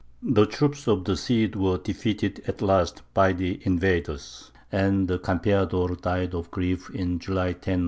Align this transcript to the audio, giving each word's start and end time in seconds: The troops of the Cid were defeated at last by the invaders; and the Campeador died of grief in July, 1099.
The 0.23 0.47
troops 0.47 0.87
of 0.87 1.05
the 1.05 1.15
Cid 1.15 1.55
were 1.55 1.77
defeated 1.77 2.41
at 2.47 2.63
last 2.63 3.03
by 3.13 3.33
the 3.33 3.59
invaders; 3.61 4.49
and 4.71 5.07
the 5.07 5.19
Campeador 5.19 5.95
died 6.01 6.33
of 6.33 6.49
grief 6.49 6.89
in 6.89 7.19
July, 7.19 7.49
1099. 7.51 7.79